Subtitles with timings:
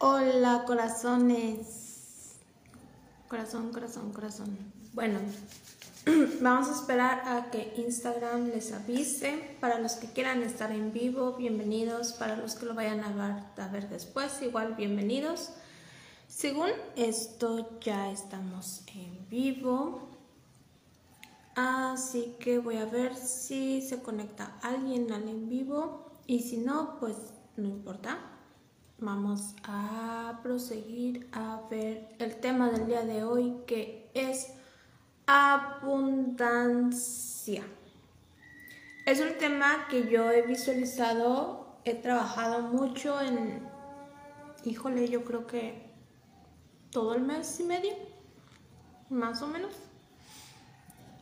[0.00, 2.36] Hola, corazones.
[3.26, 4.56] Corazón, corazón, corazón.
[4.92, 5.18] Bueno,
[6.40, 9.56] vamos a esperar a que Instagram les avise.
[9.58, 12.12] Para los que quieran estar en vivo, bienvenidos.
[12.12, 15.50] Para los que lo vayan a ver, a ver después, igual bienvenidos.
[16.28, 20.10] Según esto, ya estamos en vivo.
[21.56, 26.12] Así que voy a ver si se conecta alguien al en vivo.
[26.28, 27.16] Y si no, pues
[27.56, 28.37] no importa.
[29.00, 34.48] Vamos a proseguir a ver el tema del día de hoy que es
[35.24, 36.42] abundancia.
[39.06, 43.62] Es un tema que yo he visualizado, he trabajado mucho en,
[44.64, 45.92] híjole, yo creo que
[46.90, 47.92] todo el mes y medio,
[49.10, 49.74] más o menos.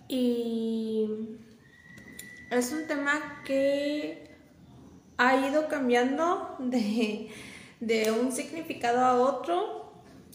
[0.09, 1.37] Y
[2.51, 4.35] es un tema que
[5.19, 7.29] ha ido cambiando de
[7.81, 9.87] de un significado a otro,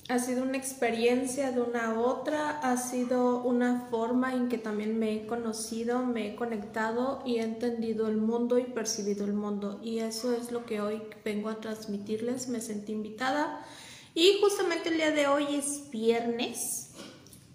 [0.10, 5.00] ha sido una experiencia de una a otra, ha sido una forma en que también
[5.00, 9.80] me he conocido, me he conectado y he entendido el mundo y percibido el mundo.
[9.82, 13.66] Y eso es lo que hoy vengo a transmitirles, me sentí invitada.
[14.14, 16.90] Y justamente el día de hoy es viernes.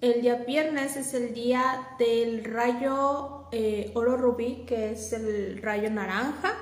[0.01, 5.91] El día viernes es el día del rayo eh, oro rubí, que es el rayo
[5.91, 6.55] naranja.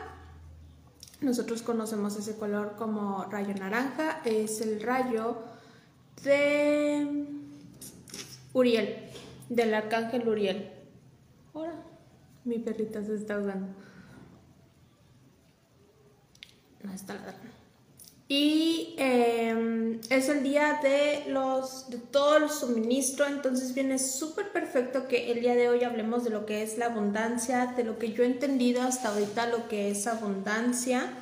[1.25, 5.39] Nosotros conocemos ese color como rayo naranja, es el rayo
[6.23, 7.27] de
[8.53, 9.09] Uriel,
[9.49, 10.71] del arcángel Uriel.
[11.55, 11.83] Ahora,
[12.45, 13.69] mi perrita se está ahogando.
[16.83, 17.64] No está ladrando.
[18.27, 25.09] Y em, es el día de los de todo el suministro, entonces viene súper perfecto
[25.09, 28.13] que el día de hoy hablemos de lo que es la abundancia, de lo que
[28.13, 31.13] yo he entendido hasta ahorita lo que es abundancia,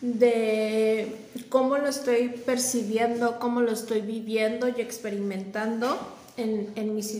[0.00, 1.16] de
[1.48, 5.98] cómo lo estoy percibiendo, cómo lo estoy viviendo y experimentando
[6.36, 7.16] en, en, mis,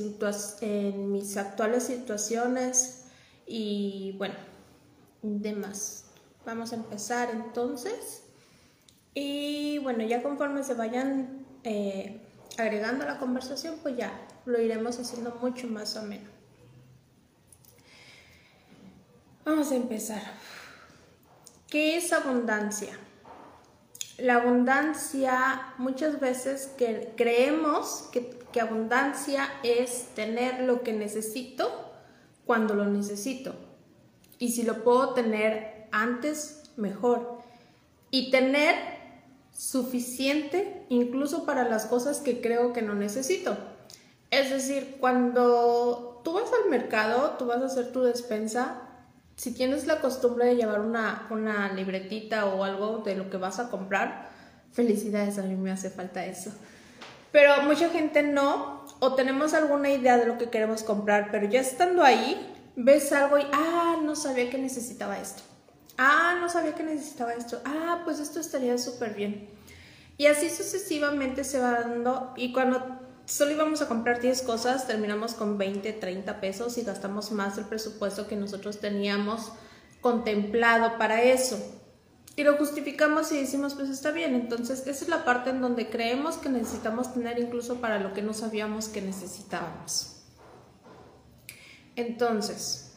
[0.61, 3.03] en mis actuales situaciones
[3.49, 4.37] y bueno,
[5.23, 6.05] demás.
[6.47, 8.28] Vamos a empezar entonces.
[9.21, 12.21] Y bueno, ya conforme se vayan eh,
[12.57, 14.13] agregando la conversación, pues ya
[14.45, 16.31] lo iremos haciendo mucho más o menos.
[19.45, 20.23] Vamos a empezar.
[21.69, 22.97] ¿Qué es abundancia?
[24.19, 28.09] La abundancia, muchas veces que creemos
[28.53, 31.93] que abundancia es tener lo que necesito
[32.47, 33.57] cuando lo necesito.
[34.39, 37.43] Y si lo puedo tener antes, mejor.
[38.13, 38.98] Y tener
[39.59, 43.57] suficiente incluso para las cosas que creo que no necesito.
[44.31, 48.83] Es decir, cuando tú vas al mercado, tú vas a hacer tu despensa,
[49.35, 53.59] si tienes la costumbre de llevar una, una libretita o algo de lo que vas
[53.59, 54.29] a comprar,
[54.71, 56.53] felicidades, a mí me hace falta eso.
[57.33, 61.61] Pero mucha gente no, o tenemos alguna idea de lo que queremos comprar, pero ya
[61.61, 65.43] estando ahí, ves algo y, ah, no sabía que necesitaba esto.
[65.99, 67.61] Ah, no sabía que necesitaba esto.
[67.65, 69.51] Ah, pues esto estaría súper bien.
[70.17, 72.33] Y así sucesivamente se va dando.
[72.37, 77.33] Y cuando solo íbamos a comprar 10 cosas, terminamos con 20, 30 pesos y gastamos
[77.33, 79.53] más del presupuesto que nosotros teníamos
[80.01, 81.59] contemplado para eso.
[82.37, 84.37] Y lo justificamos y decimos, pues está bien.
[84.37, 88.23] Entonces, esa es la parte en donde creemos que necesitamos tener incluso para lo que
[88.23, 90.23] no sabíamos que necesitábamos.
[91.97, 92.88] Entonces,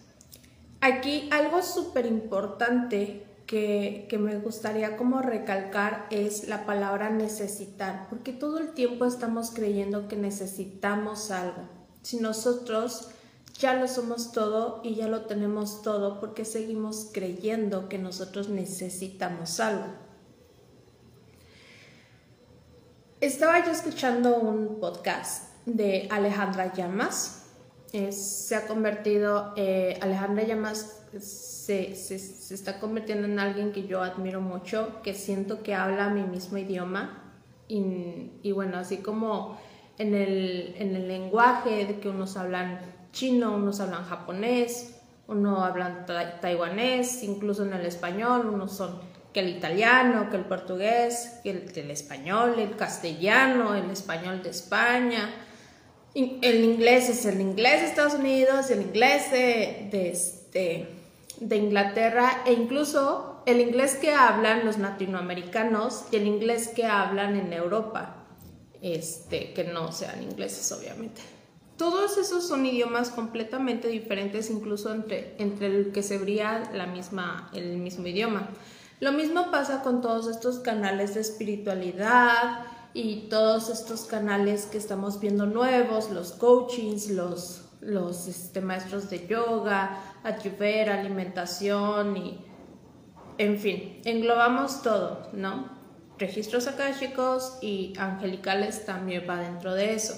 [0.81, 8.34] Aquí algo súper importante que, que, me gustaría como recalcar es la palabra necesitar, porque
[8.34, 11.69] todo el tiempo estamos creyendo que necesitamos algo.
[12.02, 13.09] Si nosotros
[13.62, 19.59] ya lo somos todo y ya lo tenemos todo, porque seguimos creyendo que nosotros necesitamos
[19.59, 19.86] algo?
[23.19, 27.41] Estaba yo escuchando un podcast de Alejandra Llamas
[27.91, 32.15] se ha convertido, eh, Alejandra Llamas se, se,
[32.54, 37.18] está convirtiendo en alguien que yo admiro mucho, que siento que habla mi mismo idioma.
[37.68, 39.57] Y, y bueno, así como
[39.98, 42.80] en el, en el lenguaje de que unos hablan
[43.12, 44.95] chino, unos hablan japonés,
[45.27, 46.06] unos hablan
[46.42, 49.00] taiwanés, incluso en el español, unos son
[49.33, 55.30] que el italiano, que el portugués, que el español, el castellano, el español de España,
[56.13, 60.88] el inglés es el inglés de Estados Unidos, el inglés de, este,
[61.40, 67.36] de Inglaterra e incluso el inglés que hablan los latinoamericanos y el inglés que hablan
[67.36, 68.16] en Europa,
[68.81, 71.22] este, que no sean ingleses obviamente.
[71.78, 77.50] Todos esos son idiomas completamente diferentes, incluso entre, entre el que se bría la misma,
[77.54, 78.50] el mismo idioma.
[79.00, 85.19] Lo mismo pasa con todos estos canales de espiritualidad y todos estos canales que estamos
[85.19, 92.45] viendo nuevos, los coachings, los, los este, maestros de yoga, ayurveda, alimentación y
[93.38, 95.69] en fin, englobamos todo, ¿no?
[96.17, 100.13] Registros akáshicos y angelicales también va dentro de eso.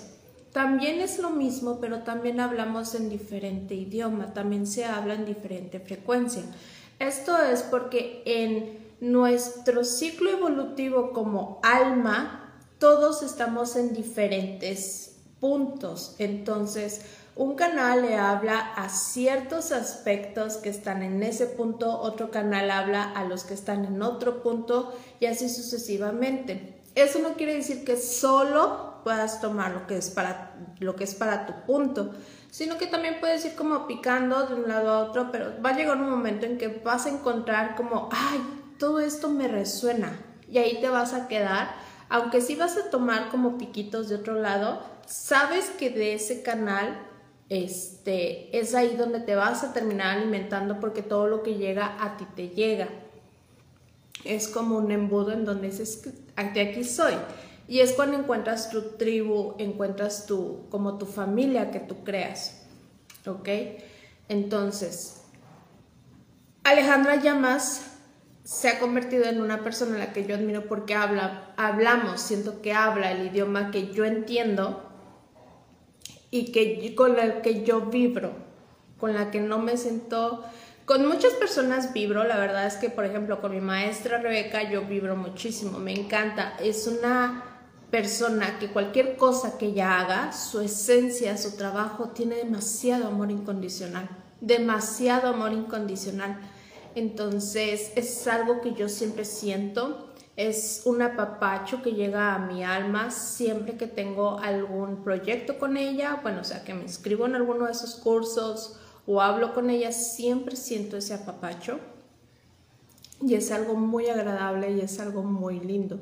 [0.52, 5.80] También es lo mismo, pero también hablamos en diferente idioma, también se habla en diferente
[5.80, 6.44] frecuencia.
[7.00, 12.43] Esto es porque en nuestro ciclo evolutivo como alma,
[12.84, 16.18] todos estamos en diferentes puntos.
[16.20, 22.70] Entonces, un canal le habla a ciertos aspectos que están en ese punto, otro canal
[22.70, 26.82] habla a los que están en otro punto y así sucesivamente.
[26.94, 31.16] Eso no quiere decir que solo puedas tomar lo que es para, lo que es
[31.16, 32.12] para tu punto,
[32.52, 35.78] sino que también puedes ir como picando de un lado a otro, pero va a
[35.78, 38.42] llegar un momento en que vas a encontrar como, ay,
[38.78, 40.20] todo esto me resuena
[40.50, 44.36] y ahí te vas a quedar, aunque sí vas a tomar como piquitos de otro
[44.36, 47.08] lado, sabes que de ese canal
[47.50, 52.16] este, es ahí donde te vas a terminar alimentando porque todo lo que llega a
[52.16, 52.88] ti te llega.
[54.24, 57.16] Es como un embudo en donde dices, de aquí soy.
[57.68, 62.62] Y es cuando encuentras tu tribu, encuentras tu, como tu familia que tú creas.
[63.26, 63.50] ¿Ok?
[64.30, 65.24] Entonces,
[66.64, 67.93] Alejandra Llamas
[68.44, 72.62] se ha convertido en una persona a la que yo admiro porque habla, hablamos, siento
[72.62, 74.90] que habla el idioma que yo entiendo
[76.30, 78.34] y que con la que yo vibro,
[79.00, 80.44] con la que no me siento
[80.86, 84.82] con muchas personas vibro, la verdad es que por ejemplo con mi maestra Rebeca yo
[84.82, 87.54] vibro muchísimo, me encanta, es una
[87.90, 94.10] persona que cualquier cosa que ella haga, su esencia, su trabajo, tiene demasiado amor incondicional,
[94.42, 96.38] demasiado amor incondicional.
[96.96, 103.12] Entonces es algo que yo siempre siento es un apapacho que llega a mi alma
[103.12, 107.66] siempre que tengo algún proyecto con ella, bueno, o sea, que me inscribo en alguno
[107.66, 111.80] de esos cursos o hablo con ella, siempre siento ese apapacho
[113.22, 116.00] y es algo muy agradable y es algo muy lindo.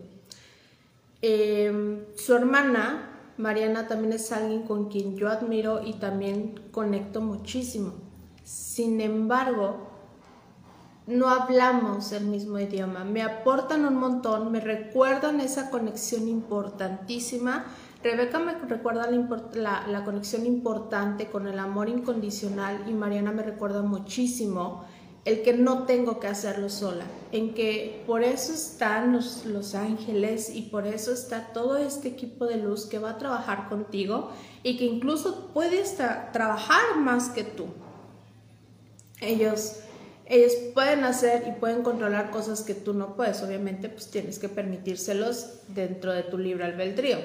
[1.22, 7.94] Em, su hermana, Mariana, también es alguien con quien yo admiro y también conecto muchísimo.
[8.44, 9.91] Sin embargo,
[11.12, 17.66] no hablamos el mismo idioma, me aportan un montón, me recuerdan esa conexión importantísima.
[18.04, 19.08] Rebeca me recuerda
[19.54, 24.86] la, conexión importante con el amor incondicional y Mariana me recuerda muchísimo
[25.24, 30.64] el que no tengo que hacerlo sola, en que por eso están los, ángeles y
[30.64, 34.31] por eso está todo este equipo de luz que va a trabajar contigo
[34.64, 35.84] y que incluso puede
[36.34, 37.68] trabajar más que tú.
[39.19, 39.81] Ellos
[40.31, 43.44] ellos pueden hacer y pueden controlar cosas que tú no puedes.
[43.44, 47.18] Obviamente, pues tienes que permitírselos dentro de tu libre albedrío.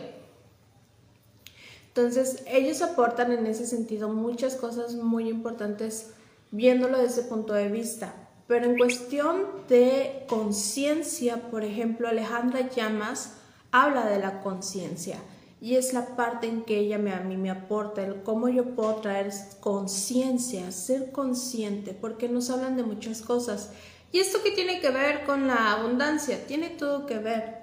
[1.87, 6.11] Entonces, ellos aportan en ese sentido muchas cosas muy importantes
[6.51, 8.13] viéndolo desde ese punto de vista.
[8.49, 13.35] Pero en cuestión de conciencia, por ejemplo, Alejandra Llamas
[13.71, 15.19] habla de la conciencia
[15.61, 18.75] y es la parte en que ella me, a mí me aporta, el cómo yo
[18.75, 23.71] puedo traer conciencia, ser consciente, porque nos hablan de muchas cosas.
[24.13, 26.47] ¿Y esto qué tiene que ver con la abundancia?
[26.47, 27.63] Tiene todo que ver.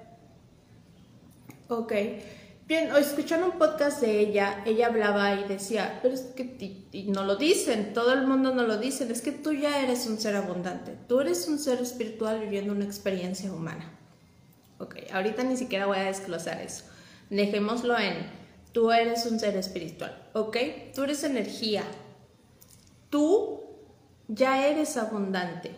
[1.68, 1.92] Ok.
[2.66, 7.36] Bien, escuchando un podcast de ella, ella hablaba y decía, pero es que no lo
[7.36, 10.96] dicen, todo el mundo no lo dicen, es que tú ya eres un ser abundante,
[11.06, 13.92] tú eres un ser espiritual viviendo una experiencia humana.
[14.78, 16.84] Ok, ahorita ni siquiera voy a desglosar eso.
[17.34, 18.14] Dejémoslo en,
[18.70, 20.56] tú eres un ser espiritual, ¿ok?
[20.94, 21.82] Tú eres energía.
[23.10, 23.60] Tú
[24.28, 25.72] ya eres abundante.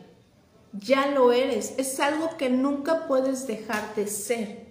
[0.72, 1.75] Ya lo eres.
[1.78, 4.66] Es algo que nunca puedes dejar de ser.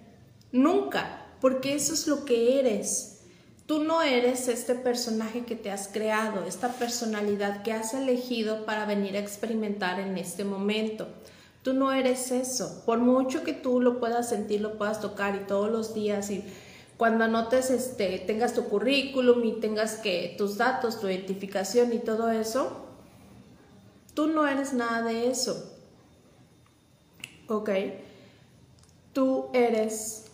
[0.52, 3.24] Nunca, porque eso es lo que eres.
[3.66, 8.86] Tú no eres este personaje que te has creado, esta personalidad que has elegido para
[8.86, 11.08] venir a experimentar en este momento.
[11.62, 12.84] Tú no eres eso.
[12.86, 16.30] Por mucho que tú lo puedas sentir, lo puedas tocar y todos los días
[16.96, 22.30] cuando anotes, este, tengas tu currículum y tengas que tus datos, tu identificación y todo
[22.30, 22.86] eso,
[24.14, 25.72] tú no eres nada de eso.
[27.48, 27.70] ¿Ok?
[29.12, 30.24] Tú eres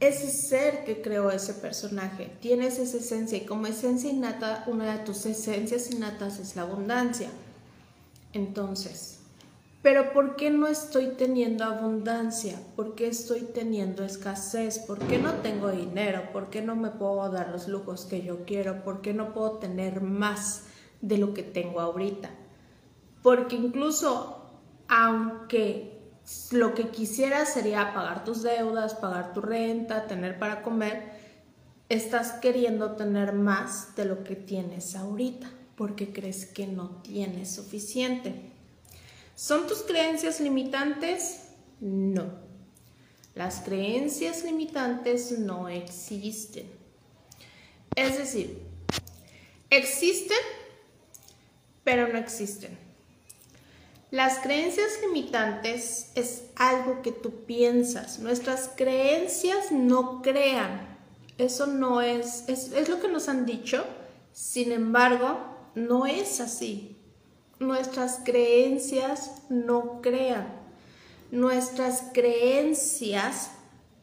[0.00, 2.32] ese ser que creó ese personaje.
[2.40, 7.30] Tienes esa esencia y como esencia innata, una de tus esencias innatas es la abundancia.
[8.32, 9.21] Entonces,
[9.82, 12.56] pero ¿por qué no estoy teniendo abundancia?
[12.76, 14.78] ¿Por qué estoy teniendo escasez?
[14.78, 16.30] ¿Por qué no tengo dinero?
[16.32, 18.84] ¿Por qué no me puedo dar los lujos que yo quiero?
[18.84, 20.66] ¿Por qué no puedo tener más
[21.00, 22.30] de lo que tengo ahorita?
[23.22, 24.38] Porque incluso
[24.86, 26.00] aunque
[26.52, 31.10] lo que quisieras sería pagar tus deudas, pagar tu renta, tener para comer,
[31.88, 38.51] estás queriendo tener más de lo que tienes ahorita porque crees que no tienes suficiente.
[39.42, 41.40] ¿Son tus creencias limitantes?
[41.80, 42.30] No.
[43.34, 46.70] Las creencias limitantes no existen.
[47.96, 48.62] Es decir,
[49.68, 50.38] existen,
[51.82, 52.78] pero no existen.
[54.12, 58.20] Las creencias limitantes es algo que tú piensas.
[58.20, 60.96] Nuestras creencias no crean.
[61.36, 63.84] Eso no es, es, lo que nos han dicho.
[64.32, 65.40] Sin embargo,
[65.74, 67.01] no es así.
[67.62, 70.48] Nuestras creencias no crean.
[71.30, 73.52] Nuestras creencias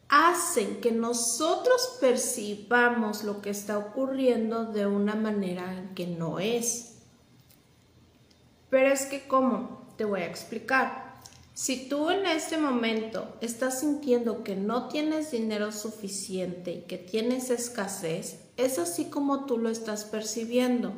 [0.08, 7.00] hacen que nosotros percibamos lo que está ocurriendo de una manera que no es.
[8.70, 9.86] Pero es que, ¿cómo?
[9.98, 11.20] Te voy a explicar.
[11.54, 17.50] Si tú en este momento estás sintiendo que no tienes dinero suficiente y que tienes
[17.50, 20.94] escasez, es así como tú lo estás percibiendo,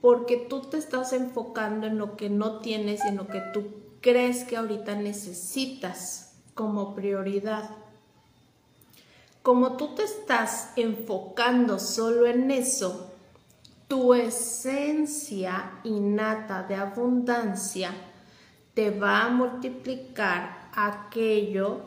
[0.00, 3.64] porque tú te estás enfocando en lo que no tienes y en lo que tú
[4.00, 7.70] crees que ahorita necesitas como prioridad.
[9.42, 13.12] Como tú te estás enfocando solo en eso,
[13.88, 17.92] tu esencia innata de abundancia
[18.74, 21.80] te va a multiplicar aquello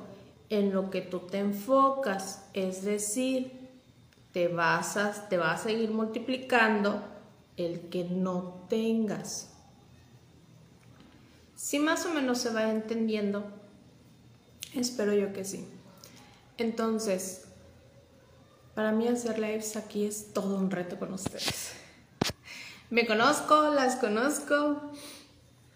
[0.49, 3.69] en lo que tú te enfocas, es decir,
[4.33, 7.01] te vas te va a seguir multiplicando
[7.57, 9.49] el que no tengas.
[11.55, 13.45] Si más o menos se va entendiendo,
[14.73, 15.67] espero yo que sí.
[16.57, 17.45] Entonces,
[18.73, 21.73] para mí hacer lives aquí es todo un reto con ustedes.
[22.89, 24.91] Me conozco, las conozco,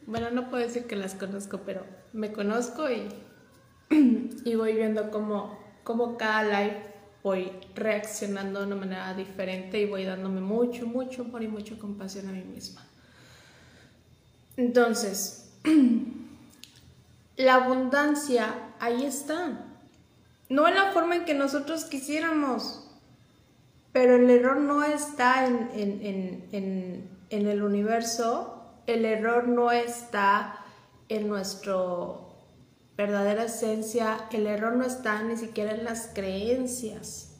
[0.06, 3.08] bueno, no puedo decir que las conozco, pero me conozco y,
[4.46, 6.95] y voy viendo cómo, cómo cada live
[7.26, 12.30] voy reaccionando de una manera diferente y voy dándome mucho, mucho amor y mucha compasión
[12.30, 12.86] a mí misma.
[14.56, 15.50] Entonces,
[17.36, 19.66] la abundancia ahí está.
[20.50, 22.88] No en la forma en que nosotros quisiéramos,
[23.92, 28.52] pero el error no está en, en, en, en el universo
[28.88, 30.60] el error no está
[31.10, 31.76] en nuestra
[32.98, 37.32] verdadera esencia, el error no está ni siquiera en las creencias.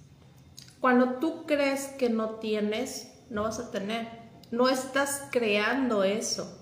[0.80, 4.08] Cuando tú crees que no tienes, no vas a tener.
[4.52, 6.62] No estás creando eso.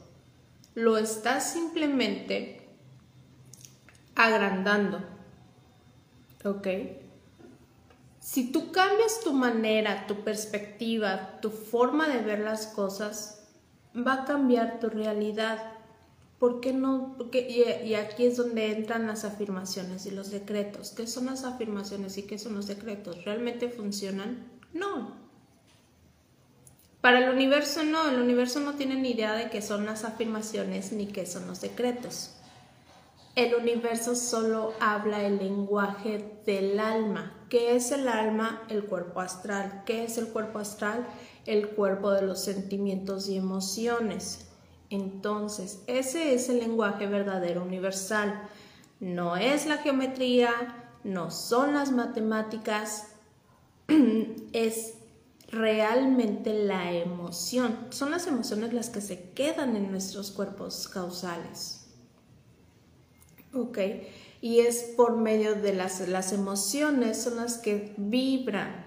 [0.76, 2.70] Lo estás simplemente
[4.16, 5.02] agrandando.
[6.46, 6.68] ¿Ok?
[8.20, 13.44] Si tú cambias tu manera, tu perspectiva, tu forma de ver las cosas,
[13.96, 15.73] va a cambiar tu realidad.
[16.44, 17.16] ¿Por qué no?
[17.18, 20.92] Porque, y, aquí es donde entran las afirmaciones y los decretos.
[20.92, 23.24] ¿Qué son las afirmaciones y qué son los decretos?
[23.24, 24.46] ¿Realmente funcionan?
[24.74, 25.14] No.
[27.00, 30.92] Para el universo no, el universo no tiene ni idea de qué son las afirmaciones
[30.92, 32.32] ni qué son los decretos.
[33.38, 37.48] El universo solo habla el lenguaje del alma.
[37.48, 38.64] ¿Qué es el alma?
[38.68, 39.84] El cuerpo astral.
[39.86, 41.08] ¿Qué es el cuerpo astral?
[41.46, 44.48] el cuerpo de los sentimientos y emociones.
[44.90, 48.50] Entonces, ese es el lenguaje verdadero universal.
[49.00, 50.52] No es la geometría,
[51.04, 53.08] no son las matemáticas,
[54.54, 54.94] es
[55.50, 57.78] realmente la emoción.
[57.90, 61.86] Son las emociones las que se quedan en nuestros cuerpos causales.
[63.54, 63.78] ¿Ok?
[64.42, 68.86] Y es por medio de las, las emociones, son las que vibran,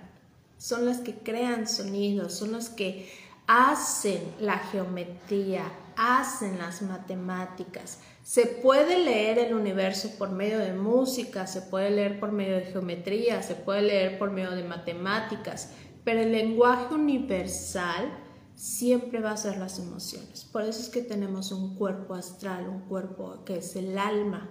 [0.58, 3.08] son las que crean sonidos, son las que
[3.46, 5.64] hacen la geometría,
[5.96, 8.00] hacen las matemáticas.
[8.22, 12.66] Se puede leer el universo por medio de música, se puede leer por medio de
[12.66, 15.72] geometría, se puede leer por medio de matemáticas,
[16.04, 18.10] pero el lenguaje universal
[18.54, 20.44] siempre va a ser las emociones.
[20.44, 24.50] Por eso es que tenemos un cuerpo astral, un cuerpo que es el alma,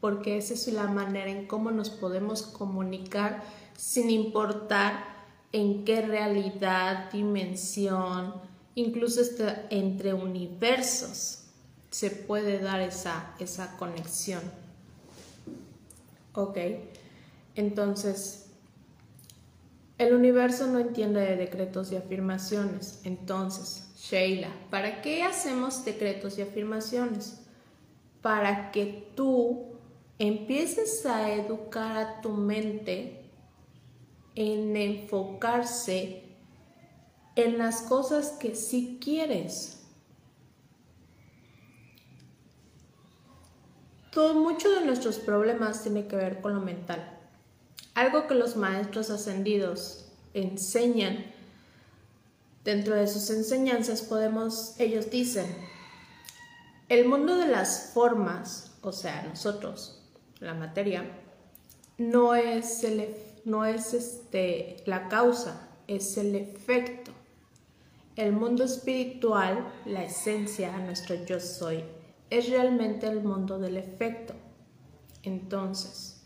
[0.00, 3.42] porque esa es la manera en cómo nos podemos comunicar
[3.76, 5.04] sin importar
[5.52, 9.20] en qué realidad, dimensión, incluso
[9.70, 11.44] entre universos
[11.90, 14.42] se puede dar esa, esa conexión.
[16.34, 16.58] ¿Ok?
[17.56, 18.46] Entonces,
[19.98, 23.00] el universo no entiende de decretos y afirmaciones.
[23.04, 27.40] Entonces, Sheila, ¿para qué hacemos decretos y afirmaciones?
[28.22, 29.66] Para que tú
[30.18, 33.24] empieces a educar a tu mente
[34.34, 36.29] en enfocarse
[37.36, 39.80] en las cosas que sí quieres.
[44.10, 47.18] todo mucho de nuestros problemas tiene que ver con lo mental.
[47.94, 51.24] Algo que los maestros ascendidos enseñan
[52.64, 55.46] dentro de sus enseñanzas podemos ellos dicen
[56.88, 60.02] el mundo de las formas, o sea, nosotros,
[60.40, 61.04] la materia,
[61.98, 67.12] no es el no es este la causa, es el efecto.
[68.20, 71.82] El mundo espiritual, la esencia, nuestro yo soy,
[72.28, 74.34] es realmente el mundo del efecto.
[75.22, 76.20] Entonces,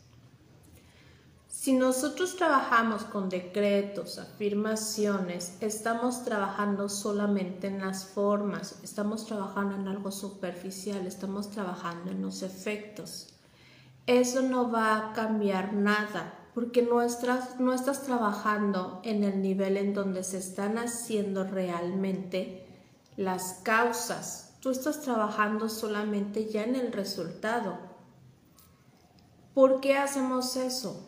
[1.47, 9.87] si nosotros trabajamos con decretos, afirmaciones, estamos trabajando solamente en las formas, estamos trabajando en
[9.87, 13.29] algo superficial, estamos trabajando en los efectos.
[14.09, 19.77] Eso no va a cambiar nada porque no estás, no estás trabajando en el nivel
[19.77, 22.67] en donde se están haciendo realmente
[23.17, 27.77] las causas Tú estás trabajando solamente ya en el resultado.
[29.53, 31.07] ¿Por qué hacemos eso?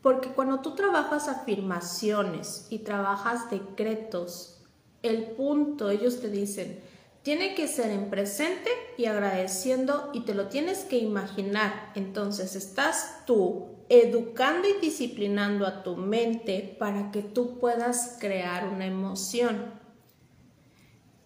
[0.00, 4.62] Porque cuando tú trabajas afirmaciones y trabajas decretos,
[5.02, 6.80] el punto, ellos te dicen,
[7.22, 11.90] tiene que ser en presente y agradeciendo y te lo tienes que imaginar.
[11.96, 18.86] Entonces estás tú educando y disciplinando a tu mente para que tú puedas crear una
[18.86, 19.72] emoción.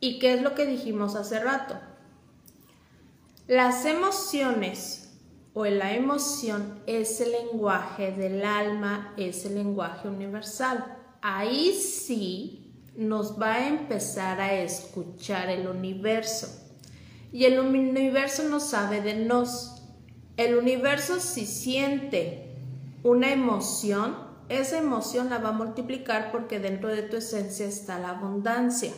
[0.00, 1.78] ¿Y qué es lo que dijimos hace rato?
[3.46, 5.08] Las emociones
[5.54, 10.96] o la emoción es el lenguaje del alma, es el lenguaje universal.
[11.20, 16.48] Ahí sí nos va a empezar a escuchar el universo.
[17.32, 19.82] Y el universo no sabe de nos.
[20.36, 22.47] El universo si siente
[23.02, 24.16] una emoción,
[24.48, 28.92] esa emoción la va a multiplicar porque dentro de tu esencia está la abundancia.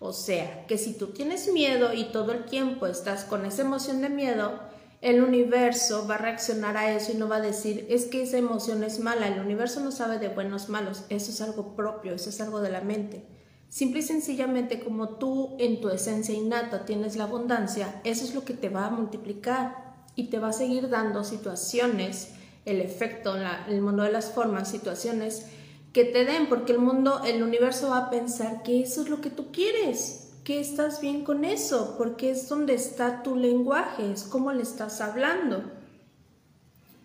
[0.00, 4.02] O sea, que si tú tienes miedo y todo el tiempo estás con esa emoción
[4.02, 4.60] de miedo,
[5.00, 8.38] el universo va a reaccionar a eso y no va a decir, es que esa
[8.38, 9.28] emoción es mala.
[9.28, 11.04] El universo no sabe de buenos malos.
[11.08, 13.26] Eso es algo propio, eso es algo de la mente.
[13.68, 18.44] Simple y sencillamente como tú en tu esencia innata tienes la abundancia, eso es lo
[18.44, 22.33] que te va a multiplicar y te va a seguir dando situaciones,
[22.64, 23.34] el efecto,
[23.68, 25.46] el mundo de las formas, situaciones
[25.92, 29.20] que te den, porque el mundo, el universo va a pensar que eso es lo
[29.20, 34.24] que tú quieres, que estás bien con eso, porque es donde está tu lenguaje, es
[34.24, 35.62] cómo le estás hablando.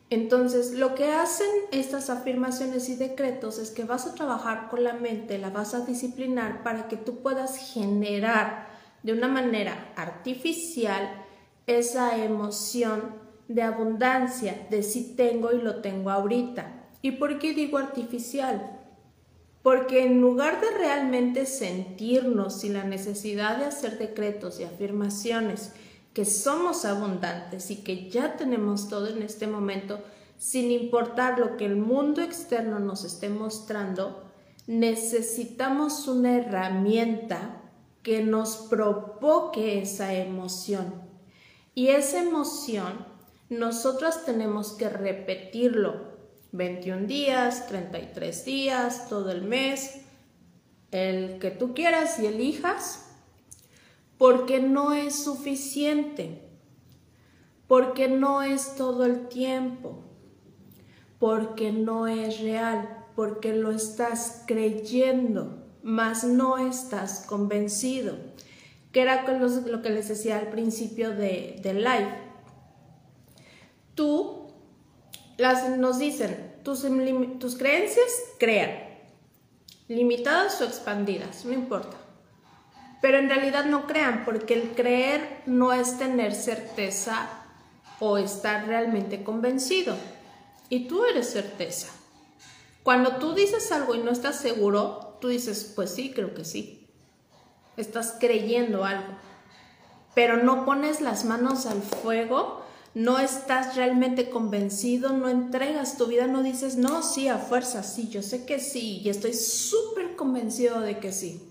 [0.10, 4.94] Entonces, lo que hacen estas afirmaciones y decretos es que vas a trabajar con la
[4.94, 8.70] mente, la vas a disciplinar para que tú puedas generar
[9.04, 11.26] de una manera artificial
[11.68, 13.19] esa emoción
[13.50, 16.86] de abundancia, de si tengo y lo tengo ahorita.
[17.02, 18.80] ¿Y por qué digo artificial?
[19.64, 25.74] Porque en lugar de realmente sentirnos sin la necesidad de hacer decretos y afirmaciones
[26.14, 30.00] que somos abundantes y que ya tenemos todo en este momento,
[30.38, 34.26] sin importar lo que el mundo externo nos esté mostrando,
[34.68, 37.64] necesitamos una herramienta
[38.04, 40.94] que nos provoque esa emoción.
[41.74, 43.09] Y esa emoción
[43.50, 46.10] nosotras tenemos que repetirlo
[46.52, 50.02] 21 días, 33 días, todo el mes,
[50.92, 53.06] el que tú quieras y elijas,
[54.18, 56.44] porque no es suficiente,
[57.68, 60.04] porque no es todo el tiempo,
[61.20, 68.16] porque no es real, porque lo estás creyendo, mas no estás convencido,
[68.92, 72.29] que era lo que les decía al principio de, de live.
[74.00, 74.48] Tú
[75.78, 76.86] nos dicen, tus,
[77.38, 78.08] tus creencias
[78.40, 78.72] crean,
[79.90, 81.98] limitadas o expandidas, no importa.
[83.02, 87.28] Pero en realidad no crean, porque el creer no es tener certeza
[88.00, 89.98] o estar realmente convencido.
[90.70, 91.90] Y tú eres certeza.
[92.84, 96.88] Cuando tú dices algo y no estás seguro, tú dices, pues sí, creo que sí.
[97.76, 99.12] Estás creyendo algo.
[100.16, 106.28] Pero no pones las manos al fuego no estás realmente convencido, no entregas tu vida,
[106.28, 110.82] no dices, no, sí, a fuerza, sí, yo sé que sí, y estoy súper convencido
[110.82, 111.42] de que sí.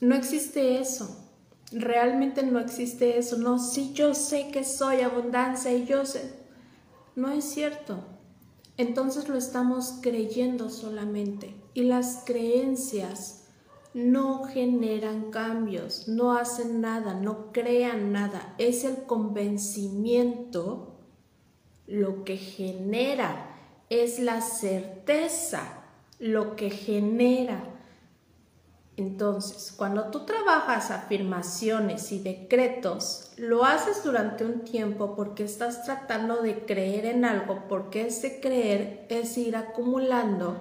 [0.00, 1.24] No existe eso.
[1.72, 3.36] Realmente no existe eso.
[3.36, 6.32] No, sí, yo sé que soy abundancia y yo sé.
[7.16, 7.98] No es cierto.
[8.76, 11.54] Entonces lo estamos creyendo solamente.
[11.74, 13.37] Y las creencias
[13.94, 18.54] no generan cambios, no hacen nada, no crean nada.
[18.58, 20.94] Es el convencimiento
[21.86, 23.56] lo que genera,
[23.88, 25.84] es la certeza
[26.18, 27.74] lo que genera.
[28.96, 36.42] Entonces, cuando tú trabajas afirmaciones y decretos, lo haces durante un tiempo porque estás tratando
[36.42, 40.56] de creer en algo, porque ese creer es ir acumulando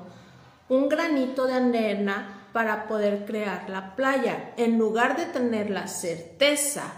[0.70, 4.56] un granito de arena para poder crear la playa.
[4.58, 6.92] En lugar de tener la certeza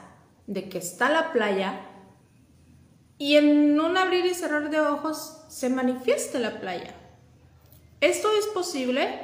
[0.47, 1.81] de que está la playa,
[3.17, 6.95] y en un abrir y cerrar de ojos se manifiesta la playa.
[7.99, 9.19] ¿Esto es posible?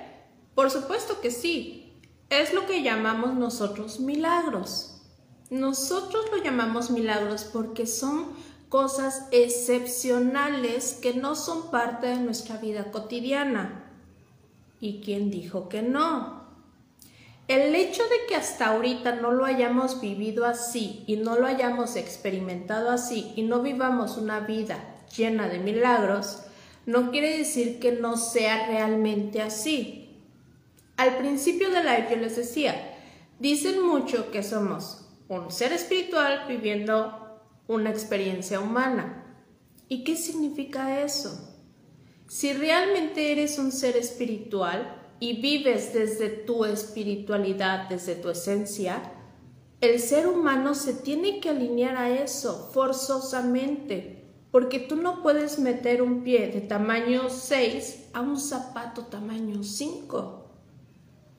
[0.56, 5.04] Por supuesto que sí, es lo que llamamos nosotros milagros.
[5.50, 8.34] Nosotros lo llamamos milagros porque son
[8.68, 13.85] cosas excepcionales que no son parte de nuestra vida cotidiana.
[14.80, 16.46] ¿Y quién dijo que no?
[17.48, 21.96] El hecho de que hasta ahorita no lo hayamos vivido así y no lo hayamos
[21.96, 26.42] experimentado así y no vivamos una vida llena de milagros,
[26.88, 30.18] no quiere decir que no sea realmente así.
[30.98, 32.98] Al principio del live yo les decía,
[33.40, 39.24] dicen mucho que somos un ser espiritual viviendo una experiencia humana.
[39.88, 41.55] ¿Y qué significa eso?
[42.28, 49.12] Si realmente eres un ser espiritual y vives desde tu espiritualidad, desde tu esencia,
[49.82, 56.02] el ser humano se tiene que alinear a eso forzosamente, porque tú no puedes meter
[56.02, 60.46] un pie de tamaño 6 a un zapato tamaño 5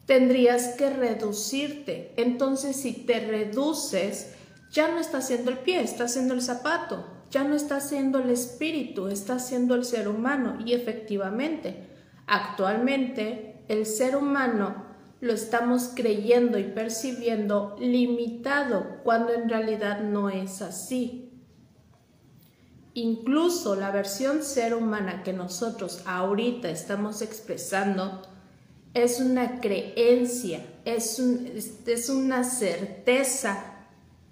[0.06, 2.14] tendrías que reducirte.
[2.16, 4.34] Entonces, si te reduces,
[4.70, 8.30] ya no está siendo el pie, está siendo el zapato, ya no está siendo el
[8.30, 10.58] espíritu, está siendo el ser humano.
[10.64, 11.88] Y efectivamente,
[12.26, 14.86] actualmente el ser humano
[15.20, 21.30] lo estamos creyendo y percibiendo limitado cuando en realidad no es así.
[22.94, 28.22] Incluso la versión ser humana que nosotros ahorita estamos expresando
[28.94, 33.86] es una creencia, es, es una certeza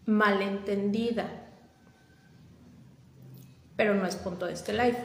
[0.06, 1.43] malentendida.
[3.76, 4.98] Pero no es punto de este live.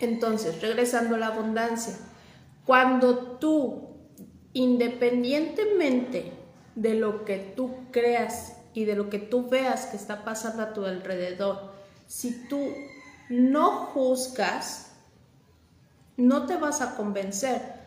[0.00, 1.94] Entonces, regresando a la abundancia,
[2.64, 3.96] cuando tú,
[4.52, 6.32] independientemente
[6.74, 10.72] de lo que tú creas y de lo que tú veas que está pasando a
[10.72, 11.72] tu alrededor,
[12.06, 12.72] si tú
[13.28, 14.92] no juzgas,
[16.16, 17.78] no te vas a convencer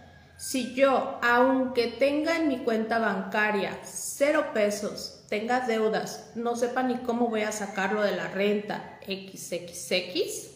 [0.41, 6.97] si yo, aunque tenga en mi cuenta bancaria cero pesos, tenga deudas, no sepa ni
[6.97, 10.49] cómo voy a sacarlo de la renta XXX,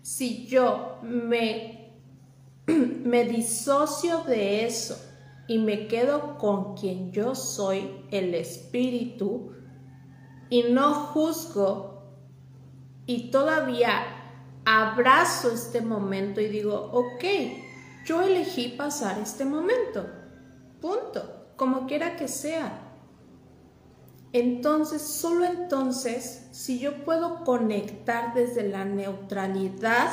[0.00, 1.90] si yo me,
[2.66, 4.96] me disocio de eso
[5.48, 9.50] y me quedo con quien yo soy, el espíritu,
[10.50, 12.04] y no juzgo
[13.06, 14.04] y todavía
[14.64, 17.24] abrazo este momento y digo, ok,
[18.04, 20.06] yo elegí pasar este momento.
[20.80, 21.32] Punto.
[21.56, 22.85] Como quiera que sea.
[24.38, 30.10] Entonces, solo entonces, si yo puedo conectar desde la neutralidad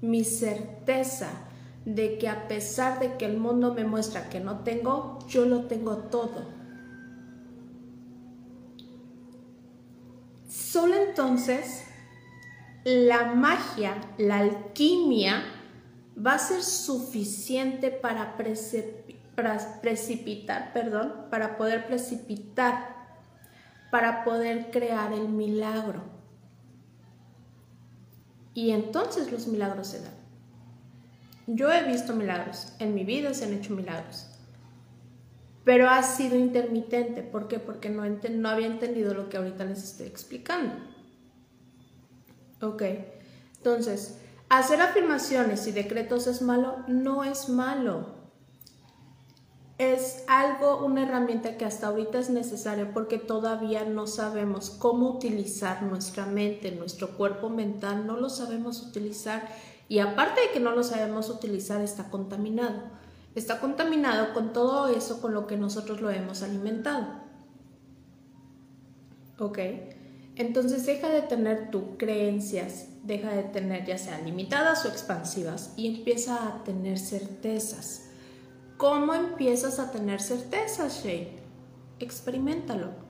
[0.00, 1.30] mi certeza
[1.84, 5.64] de que a pesar de que el mundo me muestra que no tengo, yo lo
[5.64, 6.44] tengo todo.
[10.46, 11.82] Solo entonces
[12.84, 15.42] la magia, la alquimia,
[16.24, 22.93] va a ser suficiente para, precipitar, perdón, para poder precipitar,
[23.94, 26.02] para poder crear el milagro.
[28.52, 30.14] Y entonces los milagros se dan.
[31.46, 34.26] Yo he visto milagros, en mi vida se han hecho milagros,
[35.62, 37.22] pero ha sido intermitente.
[37.22, 37.60] ¿Por qué?
[37.60, 40.74] Porque no, no había entendido lo que ahorita les estoy explicando.
[42.60, 42.82] Ok,
[43.58, 48.23] entonces, Hacer afirmaciones y decretos es malo, no es malo.
[49.76, 55.82] Es algo, una herramienta que hasta ahorita es necesaria porque todavía no sabemos cómo utilizar
[55.82, 59.48] nuestra mente, nuestro cuerpo mental, no lo sabemos utilizar.
[59.88, 62.82] Y aparte de que no lo sabemos utilizar, está contaminado.
[63.34, 67.06] Está contaminado con todo eso con lo que nosotros lo hemos alimentado.
[69.40, 69.58] ¿Ok?
[70.36, 75.98] Entonces deja de tener tus creencias, deja de tener ya sean limitadas o expansivas y
[75.98, 78.03] empieza a tener certezas.
[78.76, 81.38] ¿Cómo empiezas a tener certezas, Shay?
[82.00, 83.04] Experimentalo.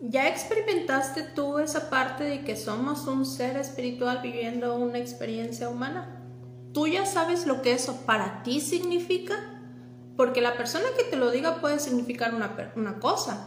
[0.00, 6.20] ¿Ya experimentaste tú esa parte de que somos un ser espiritual viviendo una experiencia humana?
[6.72, 9.34] ¿Tú ya sabes lo que eso para ti significa?
[10.16, 13.46] Porque la persona que te lo diga puede significar una, una cosa,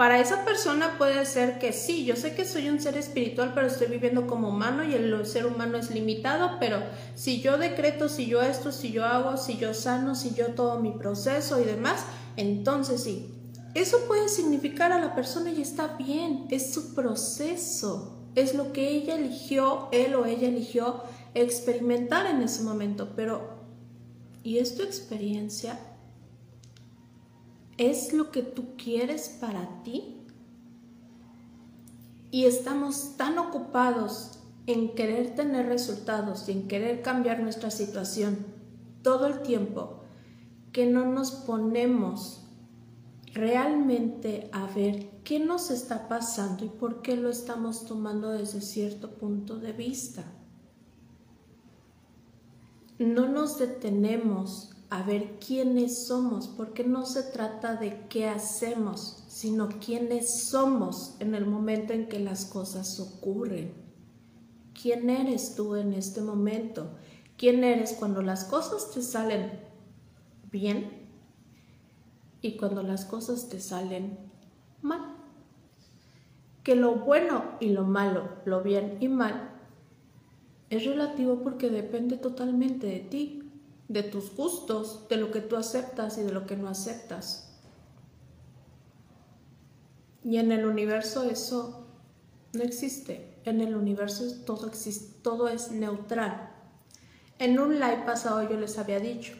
[0.00, 3.66] Para esa persona puede ser que sí, yo sé que soy un ser espiritual, pero
[3.66, 6.78] estoy viviendo como humano y el ser humano es limitado, pero
[7.14, 10.80] si yo decreto, si yo esto, si yo hago, si yo sano, si yo todo
[10.80, 12.06] mi proceso y demás,
[12.38, 13.34] entonces sí.
[13.74, 18.88] Eso puede significar a la persona y está bien, es su proceso, es lo que
[18.88, 21.02] ella eligió, él o ella eligió
[21.34, 23.50] experimentar en ese momento, pero
[24.42, 25.78] ¿y es tu experiencia?
[27.80, 30.18] ¿Es lo que tú quieres para ti?
[32.30, 38.44] Y estamos tan ocupados en querer tener resultados y en querer cambiar nuestra situación
[39.00, 40.02] todo el tiempo
[40.72, 42.44] que no nos ponemos
[43.32, 49.12] realmente a ver qué nos está pasando y por qué lo estamos tomando desde cierto
[49.12, 50.24] punto de vista.
[52.98, 59.68] No nos detenemos a ver quiénes somos, porque no se trata de qué hacemos, sino
[59.68, 63.72] quiénes somos en el momento en que las cosas ocurren.
[64.80, 66.90] ¿Quién eres tú en este momento?
[67.36, 69.60] ¿Quién eres cuando las cosas te salen
[70.50, 71.08] bien
[72.42, 74.18] y cuando las cosas te salen
[74.82, 75.16] mal?
[76.64, 79.52] Que lo bueno y lo malo, lo bien y mal,
[80.68, 83.39] es relativo porque depende totalmente de ti
[83.90, 87.50] de tus gustos, de lo que tú aceptas y de lo que no aceptas.
[90.22, 91.88] Y en el universo eso
[92.52, 93.36] no existe.
[93.44, 96.52] En el universo todo, existe, todo es neutral.
[97.40, 99.32] En un live pasado yo les había dicho,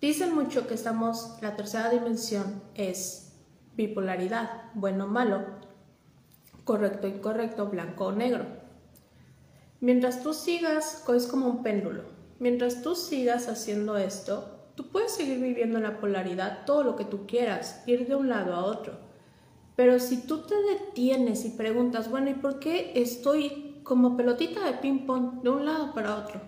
[0.00, 3.32] dicen mucho que estamos, la tercera dimensión es
[3.76, 5.44] bipolaridad, bueno o malo,
[6.64, 8.46] correcto incorrecto, blanco o negro.
[9.80, 15.38] Mientras tú sigas, es como un péndulo Mientras tú sigas haciendo esto, tú puedes seguir
[15.38, 18.94] viviendo en la polaridad todo lo que tú quieras, ir de un lado a otro.
[19.76, 24.72] Pero si tú te detienes y preguntas, bueno, ¿y por qué estoy como pelotita de
[24.72, 26.40] ping-pong de un lado para otro?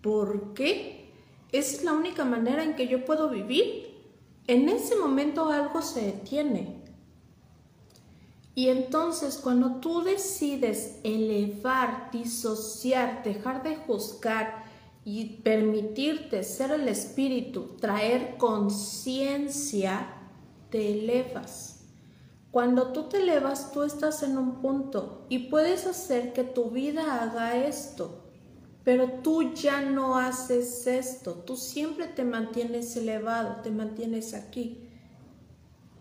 [0.00, 1.10] ¿Por qué?
[1.50, 3.90] Es la única manera en que yo puedo vivir.
[4.46, 6.80] En ese momento algo se detiene.
[8.54, 14.59] Y entonces cuando tú decides elevar, disociar, dejar de juzgar,
[15.04, 20.14] y permitirte ser el espíritu, traer conciencia,
[20.70, 21.80] te elevas.
[22.50, 27.22] Cuando tú te elevas, tú estás en un punto y puedes hacer que tu vida
[27.22, 28.24] haga esto,
[28.82, 34.88] pero tú ya no haces esto, tú siempre te mantienes elevado, te mantienes aquí.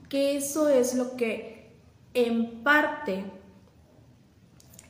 [0.10, 1.72] Que eso es lo que
[2.16, 3.26] en parte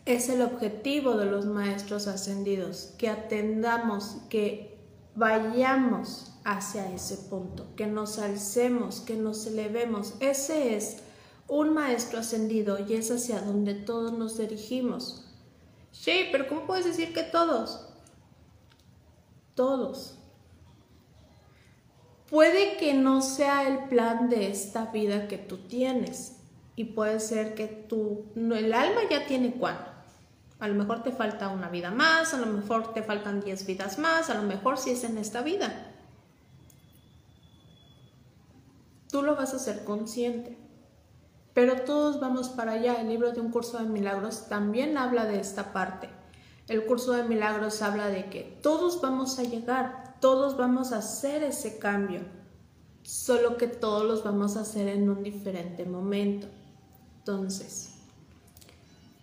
[0.05, 4.77] es el objetivo de los maestros ascendidos, que atendamos, que
[5.15, 10.15] vayamos hacia ese punto, que nos alcemos, que nos elevemos.
[10.19, 10.97] Ese es
[11.47, 15.25] un maestro ascendido y es hacia donde todos nos dirigimos.
[15.91, 17.88] Sí, pero ¿cómo puedes decir que todos?
[19.55, 20.15] Todos.
[22.29, 26.38] Puede que no sea el plan de esta vida que tú tienes
[26.75, 29.88] y puede ser que tú, el alma ya tiene cuánto
[30.59, 33.97] a lo mejor te falta una vida más, a lo mejor te faltan 10 vidas
[33.97, 35.93] más, a lo mejor si es en esta vida.
[39.09, 40.57] Tú lo vas a ser consciente.
[41.53, 43.01] Pero todos vamos para allá.
[43.01, 46.09] El libro de un curso de milagros también habla de esta parte.
[46.67, 51.41] El curso de milagros habla de que todos vamos a llegar, todos vamos a hacer
[51.41, 52.21] ese cambio,
[53.01, 56.47] solo que todos los vamos a hacer en un diferente momento.
[57.17, 57.88] Entonces,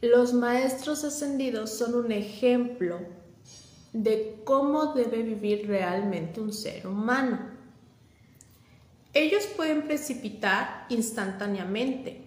[0.02, 3.00] los maestros ascendidos son un ejemplo
[3.92, 7.38] de cómo debe vivir realmente un ser humano.
[9.14, 12.22] Ellos pueden precipitar instantáneamente.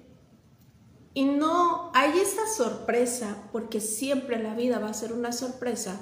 [1.13, 5.99] Y no hay esa sorpresa, porque siempre la vida va a ser una sorpresa,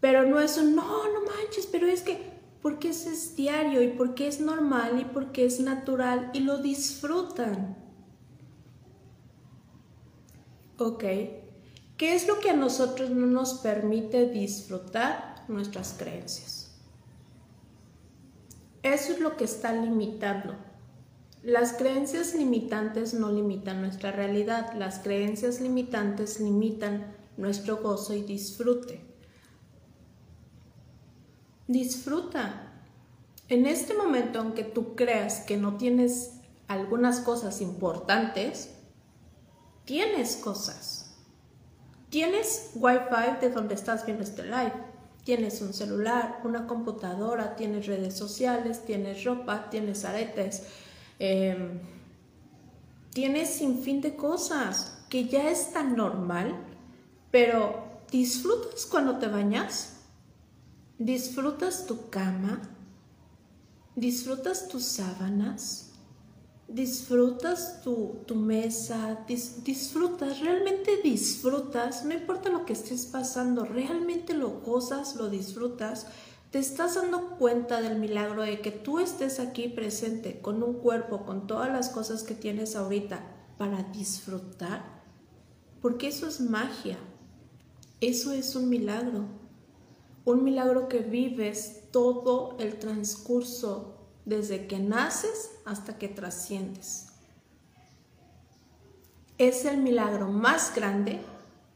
[0.00, 4.26] pero no es un, no, no manches, pero es que, porque es diario y porque
[4.26, 7.81] es normal y porque es natural y lo disfrutan.
[10.84, 11.04] Ok.
[11.96, 16.72] ¿Qué es lo que a nosotros no nos permite disfrutar nuestras creencias?
[18.82, 20.56] Eso es lo que está limitando.
[21.44, 29.00] Las creencias limitantes no limitan nuestra realidad, las creencias limitantes limitan nuestro gozo y disfrute.
[31.68, 32.72] Disfruta.
[33.48, 38.81] En este momento, aunque tú creas que no tienes algunas cosas importantes,
[39.84, 41.14] tienes cosas.
[42.10, 44.72] Tienes Wi-Fi de donde estás viendo este live.
[45.24, 50.64] Tienes un celular, una computadora, tienes redes sociales, tienes ropa, tienes aretes,
[51.18, 51.80] em,
[53.12, 56.56] tienes sin fin de cosas que ya es tan normal,
[57.30, 60.00] pero ¿disfrutas cuando te bañas?
[60.98, 62.60] ¿Disfrutas tu cama?
[63.94, 65.91] ¿Disfrutas tus sábanas?
[66.72, 75.16] Disfrutas tu, mesa, disfrutas, realmente disfrutas, no importa lo que estés pasando, realmente lo gozas,
[75.16, 76.06] lo disfrutas,
[76.50, 81.24] te estás dando cuenta del milagro de que tú estés aquí presente con un cuerpo,
[81.24, 83.22] con todas las cosas que tienes ahorita
[83.58, 85.02] para disfrutar,
[85.80, 86.98] porque eso es magia,
[88.00, 89.26] eso es un milagro,
[90.24, 97.08] un milagro que vives todo el transcurso desde que naces hasta que trasciendes.
[99.38, 101.20] Es el milagro más grande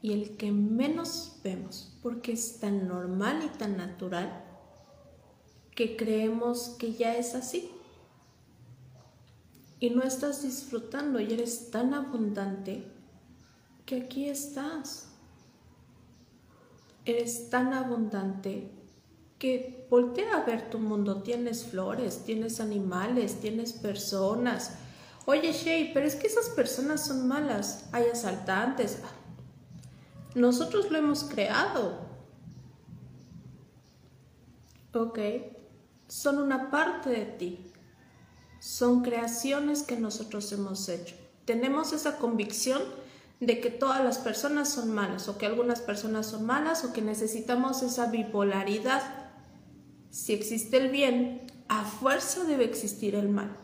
[0.01, 4.45] y el que menos vemos, porque es tan normal y tan natural
[5.75, 7.71] que creemos que ya es así.
[9.79, 12.83] Y no estás disfrutando y eres tan abundante
[13.85, 15.09] que aquí estás.
[17.05, 18.71] Eres tan abundante
[19.39, 21.21] que voltea a ver tu mundo.
[21.21, 24.73] Tienes flores, tienes animales, tienes personas.
[25.25, 27.85] Oye, Shay, pero es que esas personas son malas.
[27.91, 28.99] Hay asaltantes.
[30.35, 31.99] Nosotros lo hemos creado.
[34.93, 35.19] Ok.
[36.07, 37.71] Son una parte de ti.
[38.59, 41.15] Son creaciones que nosotros hemos hecho.
[41.45, 42.81] Tenemos esa convicción
[43.39, 47.01] de que todas las personas son malas o que algunas personas son malas o que
[47.01, 49.26] necesitamos esa bipolaridad
[50.17, 53.55] si existe el bien, a fuerza debe existir el mal.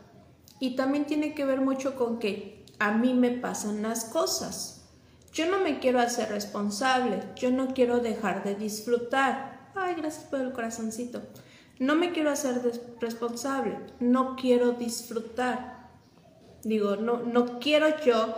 [0.60, 4.88] Y también tiene que ver mucho con que a mí me pasan las cosas.
[5.34, 9.72] Yo no me quiero hacer responsable, yo no quiero dejar de disfrutar.
[9.74, 11.24] Ay, gracias por el corazoncito.
[11.80, 12.62] No me quiero hacer
[13.00, 15.90] responsable, no quiero disfrutar.
[16.64, 18.32] Digo, no, no quiero yo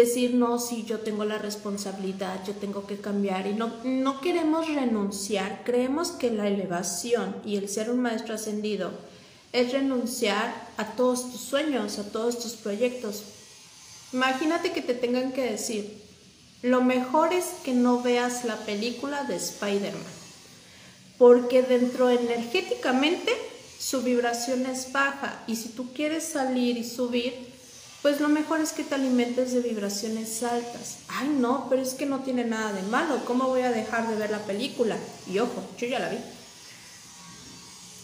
[0.00, 4.68] decir, no, si yo tengo la responsabilidad, yo tengo que cambiar y no, no queremos
[4.68, 5.62] renunciar.
[5.64, 8.90] Creemos que la elevación y el ser un maestro ascendido
[9.52, 13.22] es renunciar a todos tus sueños, a todos tus proyectos.
[14.12, 16.02] Imagínate que te tengan que decir,
[16.60, 20.02] lo mejor es que no veas la película de Spider-Man,
[21.16, 23.32] porque dentro energéticamente
[23.78, 27.55] su vibración es baja y si tú quieres salir y subir,
[28.06, 30.98] pues lo mejor es que te alimentes de vibraciones altas.
[31.08, 33.24] Ay, no, pero es que no tiene nada de malo.
[33.24, 34.96] ¿Cómo voy a dejar de ver la película?
[35.28, 36.18] Y ojo, yo ya la vi.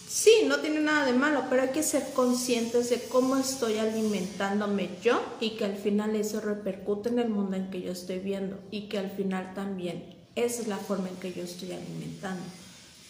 [0.09, 4.89] Sí, no tiene nada de malo, pero hay que ser conscientes de cómo estoy alimentándome
[5.01, 8.59] yo y que al final eso repercute en el mundo en que yo estoy viendo
[8.71, 10.03] y que al final también
[10.35, 12.43] esa es la forma en que yo estoy alimentando.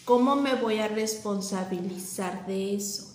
[0.04, 3.13] ¿Cómo me voy a responsabilizar de eso?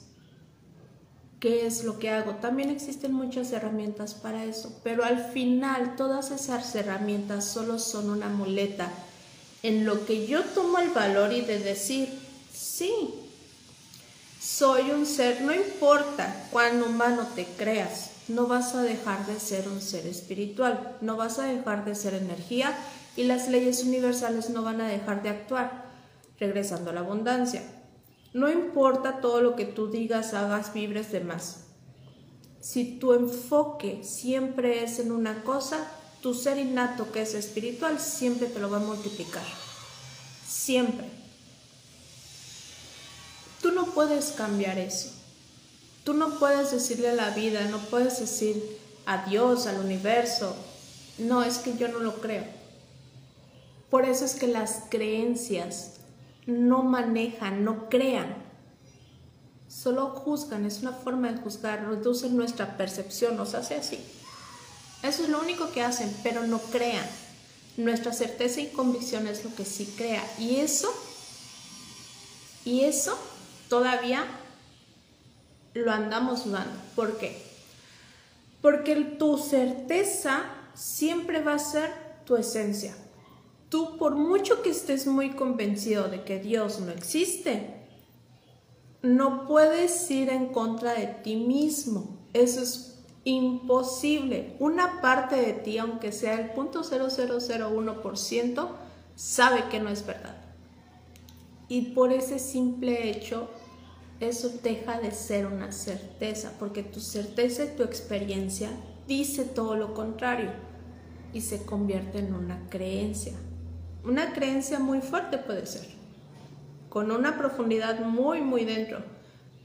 [1.40, 2.36] Qué es lo que hago.
[2.36, 8.30] También existen muchas herramientas para eso, pero al final todas esas herramientas solo son una
[8.30, 8.90] muleta
[9.64, 12.10] en lo que yo tomo el valor y de decir,
[12.54, 13.14] sí,
[14.40, 19.68] soy un ser, no importa cuán humano te creas, no vas a dejar de ser
[19.68, 22.74] un ser espiritual, no vas a dejar de ser energía
[23.16, 25.86] y las leyes universales no van a dejar de actuar,
[26.40, 27.64] regresando a la abundancia.
[28.34, 31.62] No importa todo lo que tú digas, hagas, vibres de más.
[32.62, 35.90] Si tu enfoque siempre es en una cosa,
[36.22, 39.44] tu ser innato que es espiritual siempre te lo va a multiplicar.
[40.48, 41.08] Siempre.
[43.62, 45.10] Tú no puedes cambiar eso.
[46.04, 50.56] Tú no puedes decirle a la vida, no puedes decir a Dios, al universo.
[51.18, 52.46] No, es que yo no lo creo.
[53.90, 55.99] Por eso es que las creencias
[56.50, 58.36] no manejan, no crean,
[59.68, 64.00] solo juzgan, es una forma de juzgar, reducen nuestra percepción, nos hace así.
[65.04, 67.06] Eso es lo único que hacen, pero no crean.
[67.78, 70.24] Nuestra certeza y convicción es lo que sí crea.
[70.38, 70.94] Y eso,
[72.66, 73.18] y eso
[73.70, 74.26] todavía
[75.74, 76.76] lo andamos dudando.
[76.96, 77.42] ¿Por qué?
[78.62, 81.94] Porque tu certeza siempre va a ser
[82.26, 82.94] tu esencia.
[83.70, 87.80] Tú, por mucho que estés muy convencido de que Dios no existe,
[89.02, 92.18] no puedes ir en contra de ti mismo.
[92.34, 94.56] Eso es imposible.
[94.60, 98.68] Una parte de ti, aunque sea el 0.0001%,
[99.16, 100.36] sabe que no es verdad.
[101.68, 103.50] Y por ese simple hecho,
[104.20, 108.72] eso deja de ser una certeza, porque tu certeza y tu experiencia
[109.08, 110.52] dice todo lo contrario
[111.32, 113.34] y se convierte en una creencia.
[114.04, 115.88] Una creencia muy fuerte puede ser,
[116.90, 119.00] con una profundidad muy, muy dentro,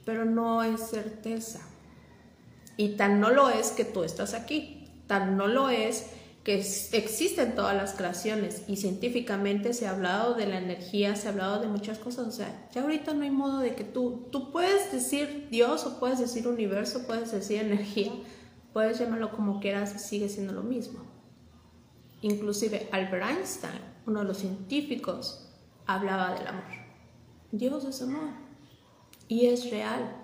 [0.05, 1.61] pero no es certeza.
[2.77, 4.89] Y tan no lo es que tú estás aquí.
[5.07, 6.07] Tan no lo es
[6.45, 11.31] que existen todas las creaciones y científicamente se ha hablado de la energía, se ha
[11.31, 14.53] hablado de muchas cosas, o sea, ya ahorita no hay modo de que tú, tú
[14.53, 18.13] puedes decir Dios o puedes decir universo, puedes decir energía,
[18.75, 21.01] puedes llamarlo como quieras y sigue siendo lo mismo.
[22.21, 25.49] Inclusive Albert Einstein, uno de los científicos,
[25.87, 26.65] hablaba del amor.
[27.53, 28.31] Dios es amor
[29.29, 30.17] y es real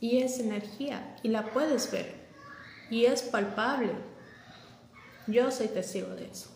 [0.00, 2.28] y es energía y la puedes ver
[2.90, 3.92] y es palpable
[5.28, 6.48] yo soy testigo de eso.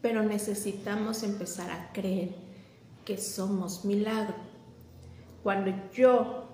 [0.00, 2.36] Pero necesitamos empezar a creer
[3.04, 4.36] que somos milagro.
[5.42, 6.48] Cuando yo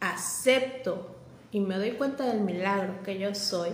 [0.00, 1.16] acepto
[1.50, 3.72] y me doy cuenta del milagro que yo soy,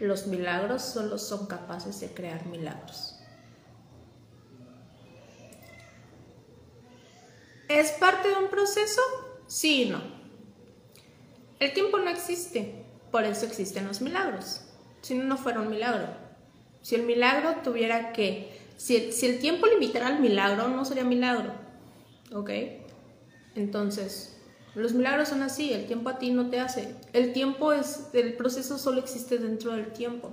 [0.00, 3.18] los milagros solo son capaces de crear milagros.
[7.68, 9.00] ¿Es parte de un proceso?
[9.46, 10.00] Sí y no.
[11.60, 12.84] El tiempo no existe.
[13.10, 14.62] Por eso existen los milagros.
[15.02, 16.08] Si no, no fuera un milagro.
[16.82, 18.56] Si el milagro tuviera que...
[18.76, 21.52] Si el, tiempo limitara al milagro, no sería milagro.
[22.32, 22.50] ¿Ok?
[23.56, 24.37] Entonces,
[24.78, 26.94] los milagros son así, el tiempo a ti no te hace.
[27.12, 30.30] El tiempo es, el proceso solo existe dentro del tiempo.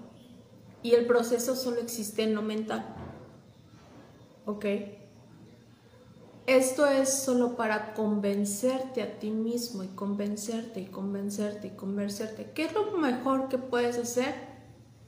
[0.83, 2.85] Y el proceso solo existe en lo mental.
[4.45, 4.65] ¿Ok?
[6.45, 12.51] Esto es solo para convencerte a ti mismo y convencerte y convencerte y convencerte.
[12.53, 14.35] ¿Qué es lo mejor que puedes hacer?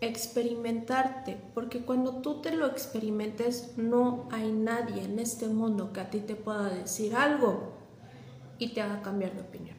[0.02, 6.10] Experimentarte, porque cuando tú te lo experimentes no hay nadie en este mundo que a
[6.10, 7.77] ti te pueda decir algo
[8.60, 9.78] y te haga cambiar de opinión.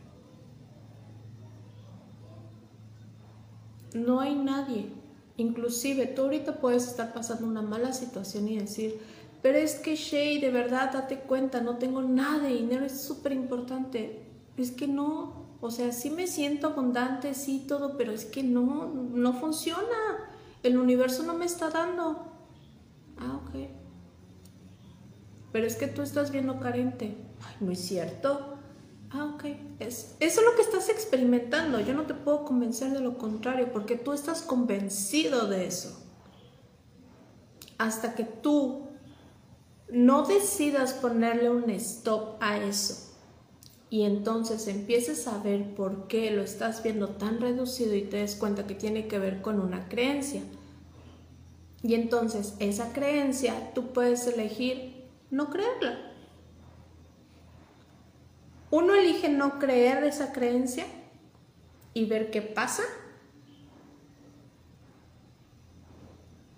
[3.95, 4.93] No hay nadie.
[5.37, 9.01] Inclusive tú ahorita puedes estar pasando una mala situación y decir,
[9.41, 13.33] pero es que Shay, de verdad, date cuenta, no tengo nada de dinero, es súper
[13.33, 14.20] importante.
[14.57, 18.87] Es que no, o sea, sí me siento abundante, sí, todo, pero es que no,
[18.87, 20.33] no funciona.
[20.64, 22.26] El universo no me está dando.
[23.16, 23.68] Ah, ok.
[25.53, 27.16] Pero es que tú estás viendo carente.
[27.41, 28.58] Ay, no es cierto.
[29.11, 29.45] Ah, ok.
[29.79, 31.81] Es, eso es lo que estás experimentando.
[31.81, 36.05] Yo no te puedo convencer de lo contrario porque tú estás convencido de eso.
[37.79, 38.89] Hasta que tú
[39.91, 43.09] no decidas ponerle un stop a eso
[43.91, 48.37] y entonces empieces a ver por qué lo estás viendo tan reducido y te des
[48.37, 50.43] cuenta que tiene que ver con una creencia.
[51.83, 56.08] Y entonces esa creencia tú puedes elegir no creerla.
[58.71, 60.85] Uno elige no creer esa creencia
[61.95, 62.83] y ver qué pasa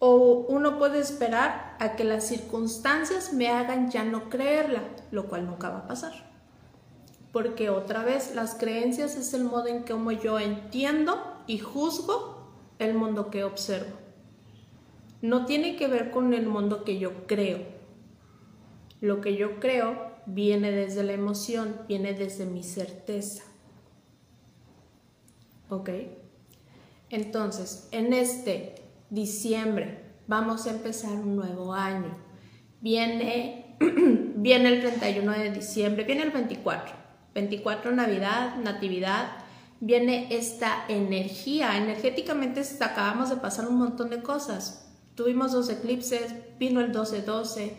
[0.03, 4.81] O uno puede esperar a que las circunstancias me hagan ya no creerla,
[5.11, 6.13] lo cual nunca va a pasar.
[7.33, 12.95] Porque otra vez las creencias es el modo en que yo entiendo y juzgo el
[12.95, 13.95] mundo que observo.
[15.21, 17.59] No tiene que ver con el mundo que yo creo.
[19.03, 23.45] Lo que yo creo viene desde la emoción, viene desde mi certeza.
[25.69, 25.91] ¿Ok?
[27.11, 28.77] Entonces, en este
[29.11, 32.17] diciembre, vamos a empezar un nuevo año.
[32.81, 33.77] Viene,
[34.37, 36.95] viene el 31 de diciembre, viene el 24,
[37.35, 39.29] 24 Navidad, Natividad,
[39.81, 41.77] viene esta energía.
[41.77, 44.87] Energéticamente acabamos de pasar un montón de cosas.
[45.15, 47.73] Tuvimos dos eclipses, vino el 12-12,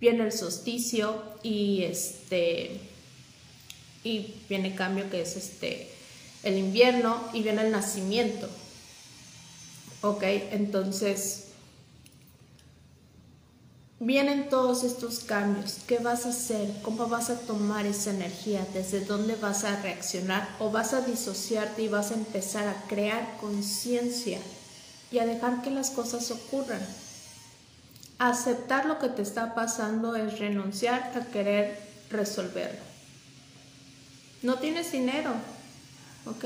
[0.00, 2.80] viene el solsticio y este
[4.04, 5.90] y viene cambio que es este
[6.42, 8.48] el invierno y viene el nacimiento.
[10.02, 10.22] Ok,
[10.52, 11.46] entonces
[13.98, 15.78] vienen todos estos cambios.
[15.86, 16.70] ¿Qué vas a hacer?
[16.82, 18.66] ¿Cómo vas a tomar esa energía?
[18.72, 20.48] ¿Desde dónde vas a reaccionar?
[20.60, 24.38] ¿O vas a disociarte y vas a empezar a crear conciencia
[25.10, 26.80] y a dejar que las cosas ocurran?
[28.18, 31.78] Aceptar lo que te está pasando es renunciar a querer
[32.10, 32.80] resolverlo.
[34.42, 35.32] No tienes dinero,
[36.24, 36.44] ¿ok?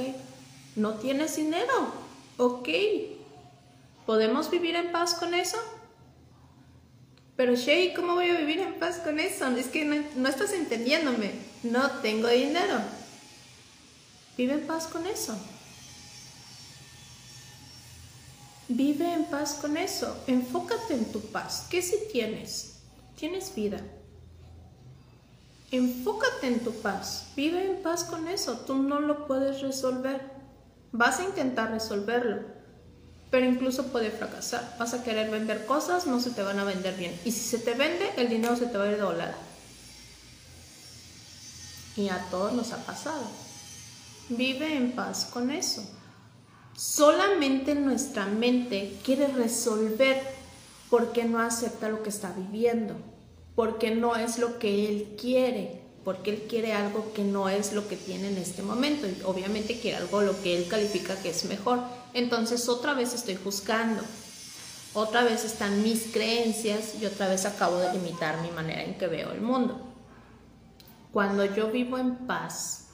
[0.77, 1.93] No tienes dinero,
[2.39, 2.69] ¿ok?
[4.07, 5.59] ¿Podemos vivir en paz con eso?
[7.37, 9.47] Pero Shay, ¿cómo voy a vivir en paz con eso?
[9.57, 11.33] Es que no, estás entendiéndome.
[11.63, 12.81] No tengo dinero.
[14.37, 15.39] Vive en paz con eso.
[18.73, 20.17] Vive en paz con eso.
[20.27, 21.67] Enfócate en tu paz.
[21.69, 22.77] ¿Qué si tienes?
[23.17, 23.81] Tienes vida.
[25.71, 27.27] Enfócate en tu paz.
[27.37, 28.61] Vive en paz con eso.
[28.61, 30.21] Tú no lo puedes resolver.
[30.93, 32.61] Vas a intentar resolverlo
[33.31, 34.77] pero incluso puede fracasar.
[34.79, 37.19] Vas a querer vender cosas, no se te van a vender bien.
[37.25, 39.35] Y si se te vende, el dinero se te va a ir de.
[41.97, 43.23] Y a todos nos ha pasado.
[44.29, 45.85] Vive en paz con eso.
[46.77, 50.23] Solamente nuestra mente quiere resolver
[50.89, 52.95] porque no acepta lo que está viviendo,
[53.55, 57.87] porque no es lo que él quiere, porque él quiere algo que no es lo
[57.87, 61.45] que tiene en este momento y obviamente quiere algo lo que él califica que es
[61.45, 61.81] mejor.
[62.15, 64.03] Entonces otra vez estoy juzgando,
[64.95, 69.07] otra vez están mis creencias y otra vez acabo de limitar mi manera en que
[69.07, 69.81] veo el mundo.
[71.13, 72.89] Cuando yo vivo en paz,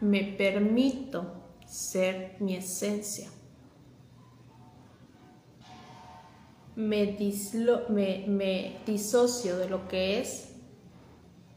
[0.00, 1.35] me permito
[1.66, 3.28] ser mi esencia.
[6.74, 7.16] Me,
[8.28, 10.50] me, disocio de lo que es,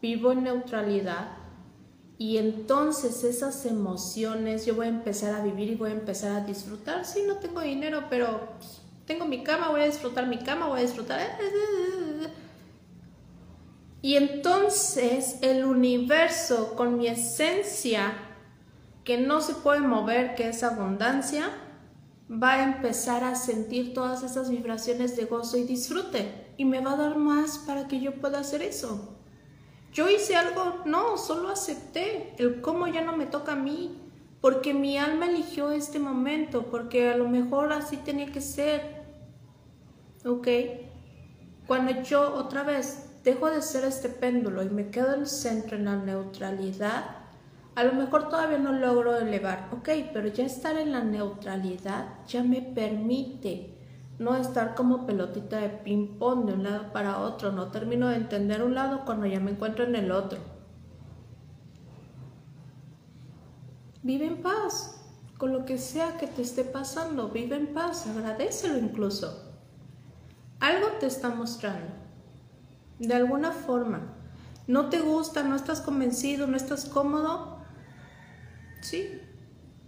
[0.01, 1.37] vivo en neutralidad
[2.17, 6.45] y entonces esas emociones yo voy a empezar a vivir y voy a empezar a
[6.45, 7.05] disfrutar.
[7.05, 8.39] Sí, no tengo dinero, pero
[9.05, 11.19] tengo mi cama, voy a disfrutar mi cama, voy a disfrutar.
[14.01, 18.13] Y entonces el universo con mi esencia
[19.09, 21.49] que no se puede mover, que es abundancia,
[22.31, 26.91] va a empezar a sentir todas esas vibraciones de gozo y disfrute y me va
[26.91, 29.17] a dar más para que yo pueda hacer eso.
[29.91, 33.99] Yo hice algo, no, solo acepté el cómo ya no me toca a mí,
[34.41, 39.07] porque mi alma eligió este momento, porque a lo mejor así tenía que ser.
[40.23, 40.47] ¿Ok?
[41.65, 45.77] Cuando yo otra vez dejo de ser este péndulo y me quedo en el centro,
[45.77, 47.18] en la neutralidad,
[47.79, 52.43] a lo mejor todavía no logro elevar, ok, pero ya estar en la neutralidad ya
[52.43, 53.73] me permite
[54.19, 58.63] no estar como pelotita de ping-pong de un lado para otro, no termino de entender
[58.63, 60.39] un lado cuando ya me encuentro en el otro.
[64.03, 65.01] Vive en paz
[65.37, 69.53] con lo que sea que te esté pasando, vive en paz, agradecelo incluso.
[70.59, 71.93] Algo te está mostrando
[72.99, 74.01] de alguna forma.
[74.67, 77.58] No te gusta, no estás convencido, no estás cómodo.
[78.81, 79.21] Sí.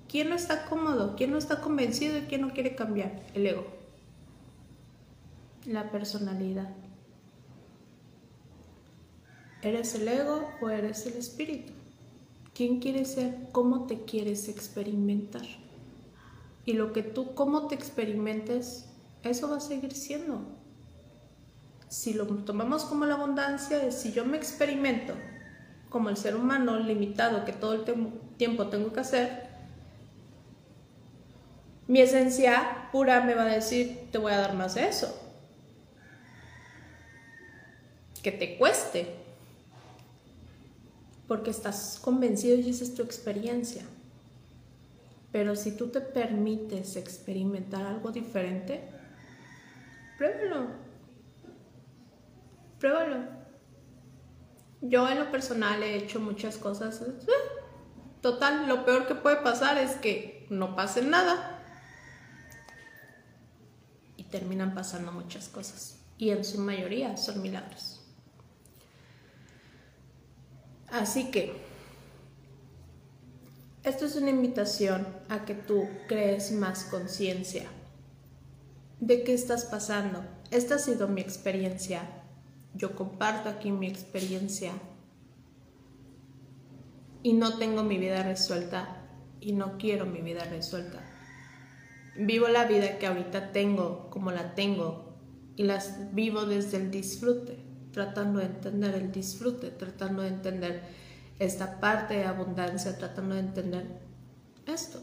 [0.10, 1.16] ¿Quién no está cómodo?
[1.16, 3.24] ¿Quién no está convencido y quién no quiere cambiar?
[3.34, 3.66] El ego.
[5.66, 6.70] La personalidad.
[9.62, 11.72] ¿Eres el ego o eres el espíritu?
[12.54, 13.50] ¿Quién quieres ser?
[13.52, 15.46] ¿Cómo te quieres experimentar?
[16.66, 18.88] Y lo que tú, cómo te experimentes,
[19.24, 20.62] eso va a seguir siendo
[21.92, 25.14] si lo tomamos como la abundancia, es si yo me experimento
[25.92, 27.84] como el ser humano limitado que todo el
[28.38, 29.52] tiempo tengo que hacer,
[31.88, 35.16] mi esencia pura me va a decir, te voy a dar más de eso.
[38.24, 39.16] Que te cueste.
[41.28, 43.84] Porque estás convencido y esa es tu experiencia.
[45.32, 48.82] Pero si tú te permites experimentar algo diferente,
[50.18, 50.92] pruébalo
[52.82, 53.41] pruébalo.
[54.82, 57.02] Yo en lo personal he hecho muchas cosas.
[57.02, 57.14] Eh,
[58.22, 61.64] total, lo peor que puede pasar es que no pase nada.
[64.18, 66.00] Y terminan pasando muchas cosas.
[66.18, 68.02] Y en su mayoría son milagros.
[70.90, 71.54] Así que,
[73.84, 77.68] esto es una invitación a que tú crees más conciencia
[79.00, 80.24] de qué estás pasando.
[80.52, 82.21] Esta ha sido mi experiencia
[82.74, 84.74] yo comparto aquí mi experiencia
[87.24, 89.02] y no tengo mi vida resuelta
[89.40, 91.00] y no quiero mi vida resuelta.
[92.18, 95.16] Vivo la vida que ahorita tengo como la tengo
[95.56, 97.58] y las vivo desde el disfrute,
[97.92, 100.82] tratando de entender el disfrute, tratando de entender
[101.40, 103.86] esta parte de abundancia, tratando de entender
[104.66, 105.02] esto.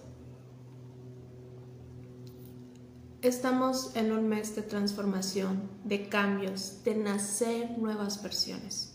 [3.21, 8.95] Estamos en un mes de transformación, de cambios, de nacer nuevas versiones.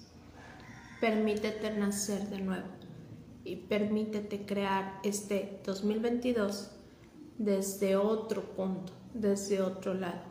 [1.01, 2.67] Permítete nacer de nuevo
[3.43, 6.71] y permítete crear este 2022
[7.37, 10.21] desde otro punto, desde otro lado.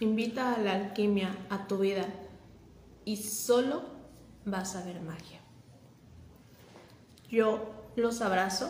[0.00, 2.06] Invita a la alquimia a tu vida
[3.04, 3.82] y solo
[4.46, 5.38] vas a ver magia.
[7.30, 8.68] Yo los abrazo,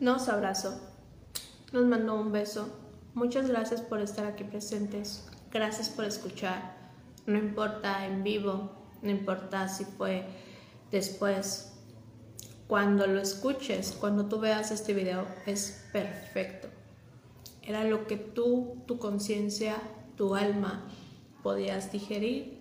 [0.00, 0.80] nos abrazo,
[1.72, 2.79] nos mando un beso
[3.20, 6.74] Muchas gracias por estar aquí presentes, gracias por escuchar.
[7.26, 8.70] No importa en vivo,
[9.02, 10.24] no importa si fue
[10.90, 11.74] después.
[12.66, 16.68] Cuando lo escuches, cuando tú veas este video, es perfecto.
[17.62, 19.76] Era lo que tú, tu conciencia,
[20.16, 20.88] tu alma
[21.42, 22.58] podías digerir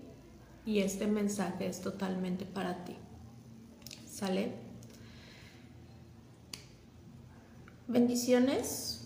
[0.65, 2.97] y este mensaje es totalmente para ti.
[4.05, 4.55] ¿Sale?
[7.87, 8.98] Bendiciones.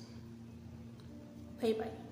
[1.64, 2.03] Bye bye.